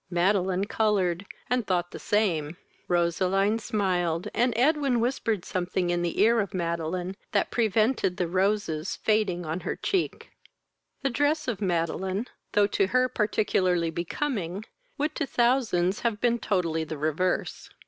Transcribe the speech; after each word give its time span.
Madeline 0.09 0.65
coloured, 0.65 1.27
and 1.47 1.67
thought 1.67 1.91
the 1.91 1.99
same. 1.99 2.57
Roseline 2.87 3.59
smiled, 3.59 4.27
and 4.33 4.51
Edwin 4.57 4.99
whispered 4.99 5.45
something 5.45 5.91
in 5.91 6.01
the 6.01 6.19
ear 6.21 6.39
of 6.39 6.55
Madeline 6.55 7.15
that 7.33 7.51
prevented 7.51 8.17
the 8.17 8.27
roses 8.27 8.95
fading 8.95 9.45
on 9.45 9.59
her 9.59 9.75
cheek. 9.75 10.31
The 11.03 11.11
dress 11.11 11.47
of 11.47 11.61
Madeline, 11.61 12.25
though 12.53 12.65
to 12.65 12.87
her 12.87 13.07
particularly 13.09 13.91
becoming, 13.91 14.65
would 14.97 15.13
to 15.17 15.27
thousands 15.27 15.99
have 15.99 16.19
been 16.19 16.39
totally 16.39 16.83
the 16.83 16.97
reverse. 16.97 17.69